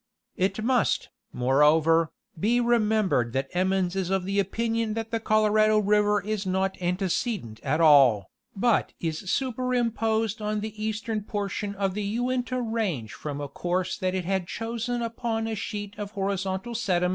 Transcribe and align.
It 0.35 0.63
must, 0.63 1.09
moreover, 1.31 2.11
be 2.39 2.59
remembered 2.59 3.33
that 3.33 3.51
Emmons* 3.53 3.95
is 3.95 4.09
of 4.09 4.25
the 4.25 4.39
opinion 4.39 4.95
that 4.95 5.11
the 5.11 5.19
Colorado. 5.19 5.77
river 5.77 6.19
is 6.19 6.43
not 6.43 6.75
antecedent 6.81 7.59
at 7.61 7.79
all, 7.79 8.31
but 8.55 8.93
is 8.99 9.19
superimposed 9.31 10.41
on 10.41 10.61
the 10.61 10.83
eastern 10.83 11.21
portion 11.21 11.75
of 11.75 11.93
the 11.93 12.01
Uinta 12.01 12.59
range 12.59 13.13
from 13.13 13.39
a 13.39 13.47
course 13.47 13.95
that 13.95 14.15
it 14.15 14.25
had 14.25 14.47
chosen 14.47 15.03
upon 15.03 15.45
a 15.45 15.53
sheet 15.53 15.93
of 15.99 16.09
horizontal 16.13 16.73
sedi 16.73 17.09